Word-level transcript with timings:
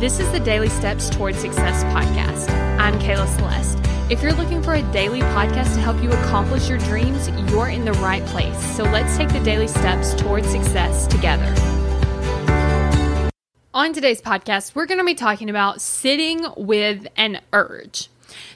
This 0.00 0.18
is 0.18 0.30
the 0.32 0.40
Daily 0.40 0.68
Steps 0.68 1.08
Towards 1.08 1.38
Success 1.38 1.84
podcast. 1.84 2.50
I'm 2.80 2.98
Kayla 2.98 3.28
Celeste. 3.36 3.78
If 4.10 4.22
you're 4.22 4.32
looking 4.32 4.60
for 4.60 4.74
a 4.74 4.82
daily 4.90 5.20
podcast 5.20 5.74
to 5.74 5.80
help 5.80 6.02
you 6.02 6.10
accomplish 6.10 6.68
your 6.68 6.78
dreams, 6.78 7.28
you're 7.50 7.68
in 7.68 7.84
the 7.84 7.92
right 7.94 8.22
place. 8.26 8.58
So 8.76 8.82
let's 8.82 9.16
take 9.16 9.28
the 9.28 9.38
daily 9.40 9.68
steps 9.68 10.12
towards 10.14 10.48
success 10.48 11.06
together. 11.06 11.54
On 13.72 13.92
today's 13.92 14.20
podcast, 14.20 14.74
we're 14.74 14.86
going 14.86 14.98
to 14.98 15.04
be 15.04 15.14
talking 15.14 15.48
about 15.48 15.80
sitting 15.80 16.44
with 16.56 17.06
an 17.16 17.40
urge. 17.52 18.08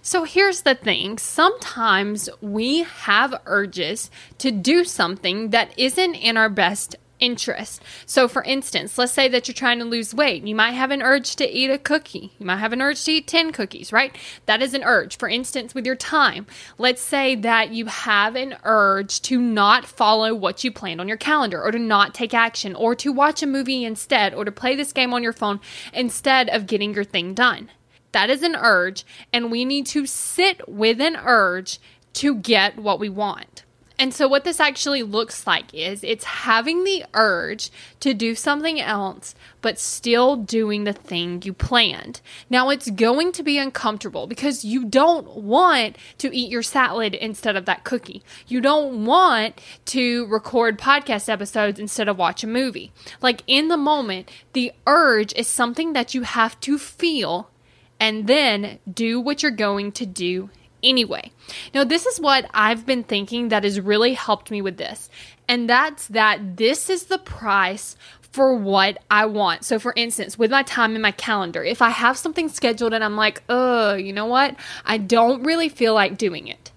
So 0.03 0.25
here's 0.25 0.63
the 0.63 0.75
thing 0.75 1.19
sometimes 1.19 2.29
we 2.43 2.81
have 2.83 3.41
urges 3.47 4.11
to 4.39 4.51
do 4.51 4.83
something 4.83 5.51
that 5.51 5.73
isn't 5.79 6.17
in 6.17 6.37
our 6.37 6.49
best 6.49 6.97
interest. 7.21 7.83
So, 8.07 8.29
for 8.29 8.43
instance, 8.45 8.99
let's 8.99 9.13
say 9.13 9.29
that 9.29 9.49
you're 9.49 9.55
trying 9.55 9.79
to 9.79 9.85
lose 9.85 10.15
weight. 10.15 10.47
You 10.47 10.55
might 10.55 10.73
have 10.73 10.91
an 10.91 11.03
urge 11.03 11.37
to 11.37 11.49
eat 11.49 11.71
a 11.71 11.79
cookie. 11.79 12.33
You 12.39 12.47
might 12.47 12.57
have 12.57 12.73
an 12.73 12.83
urge 12.83 13.05
to 13.05 13.13
eat 13.13 13.27
10 13.27 13.53
cookies, 13.53 13.93
right? 13.93 14.17
That 14.47 14.63
is 14.63 14.75
an 14.75 14.85
urge. 14.85 15.17
For 15.19 15.29
instance, 15.29 15.75
with 15.75 15.87
your 15.87 15.97
time, 15.97 16.47
let's 16.79 17.03
say 17.03 17.35
that 17.37 17.71
you 17.73 17.87
have 17.87 18.37
an 18.37 18.57
urge 18.65 19.21
to 19.23 19.41
not 19.41 19.87
follow 19.87 20.35
what 20.35 20.65
you 20.65 20.73
planned 20.73 21.01
on 21.01 21.09
your 21.09 21.17
calendar 21.17 21.63
or 21.63 21.71
to 21.71 21.79
not 21.79 22.15
take 22.15 22.35
action 22.35 22.75
or 22.75 22.95
to 22.97 23.13
watch 23.13 23.43
a 23.43 23.47
movie 23.47 23.85
instead 23.85 24.35
or 24.35 24.45
to 24.45 24.53
play 24.53 24.77
this 24.77 24.93
game 24.93 25.13
on 25.13 25.23
your 25.23 25.33
phone 25.33 25.61
instead 25.93 26.49
of 26.49 26.67
getting 26.67 26.95
your 26.95 27.05
thing 27.05 27.35
done. 27.35 27.71
That 28.13 28.31
is 28.31 28.43
an 28.43 28.57
urge, 28.57 29.05
and 29.33 29.51
we 29.51 29.65
need 29.65 29.87
to 29.87 30.07
sit 30.07 30.67
with 30.69 31.01
an 31.01 31.17
urge 31.17 31.79
to 32.15 32.35
get 32.35 32.79
what 32.79 32.99
we 32.99 33.09
want. 33.09 33.65
And 33.99 34.15
so, 34.15 34.29
what 34.29 34.45
this 34.45 34.61
actually 34.61 35.03
looks 35.03 35.45
like 35.45 35.75
is 35.75 36.05
it's 36.05 36.25
having 36.25 36.85
the 36.85 37.05
urge 37.15 37.71
to 37.99 38.15
do 38.15 38.37
something 38.37 38.81
else, 38.81 39.35
but 39.61 39.79
still 39.79 40.37
doing 40.37 40.85
the 40.85 40.93
thing 40.93 41.43
you 41.43 41.53
planned. 41.53 42.21
Now, 42.49 42.71
it's 42.71 42.91
going 42.91 43.33
to 43.33 43.43
be 43.43 43.59
uncomfortable 43.59 44.29
because 44.29 44.65
you 44.65 44.85
don't 44.85 45.35
want 45.39 45.97
to 46.19 46.35
eat 46.35 46.49
your 46.49 46.63
salad 46.63 47.15
instead 47.15 47.57
of 47.57 47.65
that 47.65 47.83
cookie. 47.83 48.23
You 48.47 48.61
don't 48.61 49.05
want 49.05 49.61
to 49.87 50.27
record 50.27 50.79
podcast 50.79 51.29
episodes 51.29 51.81
instead 51.81 52.09
of 52.09 52.17
watch 52.17 52.45
a 52.45 52.47
movie. 52.47 52.93
Like 53.21 53.43
in 53.49 53.67
the 53.67 53.77
moment, 53.77 54.31
the 54.53 54.73
urge 54.87 55.35
is 55.35 55.49
something 55.49 55.93
that 55.95 56.15
you 56.15 56.23
have 56.23 56.61
to 56.61 56.79
feel 56.79 57.51
and 57.99 58.29
then 58.29 58.79
do 58.93 59.21
what 59.21 59.43
you're 59.43 59.51
going 59.51 59.91
to 59.91 60.07
do 60.07 60.51
anyway. 60.83 61.33
Now, 61.75 61.85
this 61.85 62.07
is 62.07 62.21
what 62.21 62.49
I've 62.53 62.87
been 62.87 63.03
thinking 63.03 63.49
that 63.49 63.65
has 63.65 63.81
really 63.81 64.15
helped 64.15 64.51
me 64.51 64.63
with 64.63 64.77
this, 64.77 65.09
and 65.49 65.69
that's 65.69 66.07
that 66.09 66.57
this 66.57 66.91
is 66.91 67.05
the 67.05 67.19
price 67.19 67.97
for 68.21 68.55
what 68.55 68.99
I 69.11 69.27
want. 69.27 69.65
So, 69.65 69.79
for 69.79 69.93
instance, 69.97 70.39
with 70.39 70.51
my 70.51 70.63
time 70.63 70.95
in 70.95 71.03
my 71.03 71.13
calendar, 71.13 71.65
if 71.65 71.81
I 71.81 71.91
have 71.91 72.17
something 72.17 72.49
scheduled 72.49 72.93
and 72.93 73.03
I'm 73.03 73.17
like, 73.17 73.43
oh, 73.49 73.95
you 73.95 74.13
know 74.13 74.27
what? 74.27 74.57
I 74.85 74.99
don't 74.99 75.43
really 75.43 75.69
feel 75.69 75.95
like 75.95 76.19
doing 76.19 76.47
it. 76.47 76.71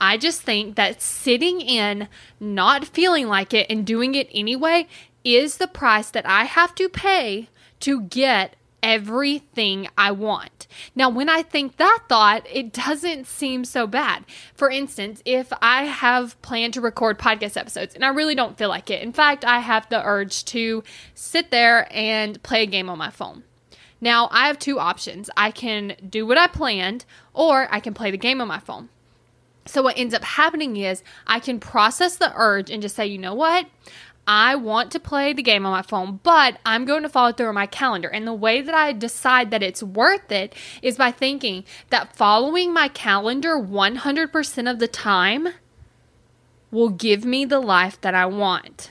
I 0.00 0.16
just 0.16 0.42
think 0.42 0.76
that 0.76 1.02
sitting 1.02 1.60
in, 1.60 2.08
not 2.38 2.84
feeling 2.84 3.28
like 3.28 3.52
it, 3.54 3.66
and 3.70 3.86
doing 3.86 4.14
it 4.14 4.28
anyway 4.32 4.86
is 5.24 5.56
the 5.56 5.66
price 5.66 6.10
that 6.10 6.26
I 6.26 6.44
have 6.44 6.74
to 6.76 6.88
pay 6.88 7.48
to 7.80 8.02
get 8.02 8.56
everything 8.86 9.88
I 9.98 10.12
want. 10.12 10.68
Now, 10.94 11.10
when 11.10 11.28
I 11.28 11.42
think 11.42 11.76
that 11.76 12.04
thought, 12.08 12.46
it 12.48 12.72
doesn't 12.72 13.26
seem 13.26 13.64
so 13.64 13.88
bad. 13.88 14.24
For 14.54 14.70
instance, 14.70 15.22
if 15.24 15.52
I 15.60 15.86
have 15.86 16.40
planned 16.40 16.74
to 16.74 16.80
record 16.80 17.18
podcast 17.18 17.56
episodes 17.56 17.96
and 17.96 18.04
I 18.04 18.10
really 18.10 18.36
don't 18.36 18.56
feel 18.56 18.68
like 18.68 18.88
it, 18.88 19.02
in 19.02 19.12
fact, 19.12 19.44
I 19.44 19.58
have 19.58 19.88
the 19.88 20.00
urge 20.04 20.44
to 20.46 20.84
sit 21.14 21.50
there 21.50 21.88
and 21.90 22.40
play 22.44 22.62
a 22.62 22.66
game 22.66 22.88
on 22.88 22.96
my 22.96 23.10
phone. 23.10 23.42
Now, 24.00 24.28
I 24.30 24.46
have 24.46 24.58
two 24.58 24.78
options 24.78 25.30
I 25.36 25.50
can 25.50 25.96
do 26.08 26.24
what 26.24 26.38
I 26.38 26.46
planned, 26.46 27.06
or 27.34 27.66
I 27.72 27.80
can 27.80 27.92
play 27.92 28.12
the 28.12 28.16
game 28.16 28.40
on 28.40 28.46
my 28.46 28.60
phone. 28.60 28.88
So, 29.64 29.82
what 29.82 29.98
ends 29.98 30.14
up 30.14 30.22
happening 30.22 30.76
is 30.76 31.02
I 31.26 31.40
can 31.40 31.58
process 31.58 32.16
the 32.16 32.32
urge 32.36 32.70
and 32.70 32.80
just 32.80 32.94
say, 32.94 33.06
you 33.06 33.18
know 33.18 33.34
what? 33.34 33.66
I 34.26 34.56
want 34.56 34.90
to 34.92 35.00
play 35.00 35.32
the 35.32 35.42
game 35.42 35.64
on 35.64 35.72
my 35.72 35.82
phone, 35.82 36.20
but 36.22 36.58
I'm 36.66 36.84
going 36.84 37.02
to 37.02 37.08
follow 37.08 37.32
through 37.32 37.48
on 37.48 37.54
my 37.54 37.66
calendar. 37.66 38.08
And 38.08 38.26
the 38.26 38.34
way 38.34 38.60
that 38.60 38.74
I 38.74 38.92
decide 38.92 39.50
that 39.52 39.62
it's 39.62 39.82
worth 39.82 40.32
it 40.32 40.54
is 40.82 40.96
by 40.96 41.12
thinking 41.12 41.64
that 41.90 42.16
following 42.16 42.72
my 42.72 42.88
calendar 42.88 43.56
100% 43.56 44.70
of 44.70 44.78
the 44.78 44.88
time 44.88 45.48
will 46.72 46.88
give 46.88 47.24
me 47.24 47.44
the 47.44 47.60
life 47.60 48.00
that 48.00 48.14
I 48.14 48.26
want. 48.26 48.90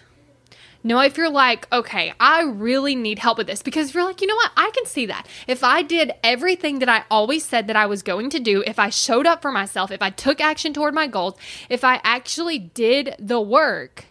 Now, 0.81 0.99
if 1.01 1.17
you're 1.17 1.31
like, 1.31 1.67
okay, 1.73 2.13
I 2.19 2.43
really 2.43 2.95
need 2.95 3.17
help 3.17 3.39
with 3.39 3.47
this, 3.47 3.63
because 3.63 3.93
you're 3.93 4.03
like, 4.03 4.21
you 4.21 4.27
know 4.27 4.35
what, 4.35 4.51
I 4.55 4.69
can 4.75 4.85
see 4.85 5.07
that. 5.07 5.27
If 5.47 5.63
I 5.63 5.81
did 5.81 6.11
everything 6.23 6.77
that 6.77 6.89
I 6.89 7.05
always 7.09 7.43
said 7.43 7.65
that 7.67 7.75
I 7.75 7.87
was 7.87 8.03
going 8.03 8.29
to 8.29 8.39
do, 8.39 8.63
if 8.67 8.77
I 8.77 8.89
showed 8.91 9.25
up 9.25 9.41
for 9.41 9.51
myself, 9.51 9.89
if 9.89 10.03
I 10.03 10.11
took 10.11 10.39
action 10.39 10.73
toward 10.73 10.93
my 10.93 11.07
goals, 11.07 11.35
if 11.69 11.83
I 11.83 11.99
actually 12.03 12.59
did 12.59 13.15
the 13.17 13.41
work, 13.41 14.05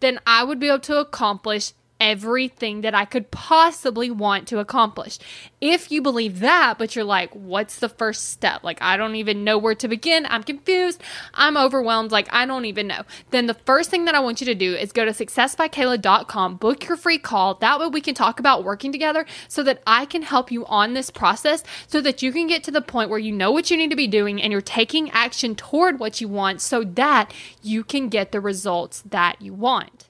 then 0.00 0.18
I 0.26 0.44
would 0.44 0.58
be 0.58 0.68
able 0.68 0.80
to 0.80 0.98
accomplish 0.98 1.72
everything 2.00 2.80
that 2.80 2.94
I 2.94 3.04
could 3.04 3.30
possibly 3.30 4.10
want 4.10 4.48
to 4.48 4.58
accomplish. 4.58 5.18
If 5.60 5.92
you 5.92 6.00
believe 6.00 6.40
that, 6.40 6.78
but 6.78 6.96
you're 6.96 7.04
like, 7.04 7.32
what's 7.34 7.78
the 7.78 7.88
first 7.88 8.30
step? 8.30 8.64
Like, 8.64 8.80
I 8.80 8.96
don't 8.96 9.16
even 9.16 9.44
know 9.44 9.58
where 9.58 9.74
to 9.74 9.86
begin. 9.88 10.26
I'm 10.26 10.42
confused. 10.42 11.02
I'm 11.34 11.56
overwhelmed. 11.56 12.10
Like, 12.10 12.28
I 12.32 12.46
don't 12.46 12.64
even 12.64 12.86
know. 12.86 13.02
Then 13.30 13.46
the 13.46 13.54
first 13.54 13.90
thing 13.90 14.06
that 14.06 14.14
I 14.14 14.20
want 14.20 14.40
you 14.40 14.46
to 14.46 14.54
do 14.54 14.74
is 14.74 14.92
go 14.92 15.04
to 15.04 15.12
successbykayla.com, 15.12 16.56
book 16.56 16.88
your 16.88 16.96
free 16.96 17.18
call. 17.18 17.54
That 17.54 17.78
way 17.78 17.88
we 17.88 18.00
can 18.00 18.14
talk 18.14 18.40
about 18.40 18.64
working 18.64 18.92
together 18.92 19.26
so 19.48 19.62
that 19.64 19.82
I 19.86 20.06
can 20.06 20.22
help 20.22 20.50
you 20.50 20.64
on 20.66 20.94
this 20.94 21.10
process 21.10 21.62
so 21.86 22.00
that 22.00 22.22
you 22.22 22.32
can 22.32 22.46
get 22.46 22.64
to 22.64 22.70
the 22.70 22.80
point 22.80 23.10
where 23.10 23.18
you 23.18 23.32
know 23.32 23.50
what 23.50 23.70
you 23.70 23.76
need 23.76 23.90
to 23.90 23.96
be 23.96 24.06
doing 24.06 24.40
and 24.40 24.50
you're 24.50 24.60
taking 24.60 25.10
action 25.10 25.54
toward 25.54 26.00
what 26.00 26.20
you 26.20 26.28
want 26.28 26.60
so 26.60 26.84
that 26.84 27.32
you 27.62 27.84
can 27.84 28.08
get 28.08 28.32
the 28.32 28.40
results 28.40 29.02
that 29.02 29.40
you 29.42 29.52
want. 29.52 30.09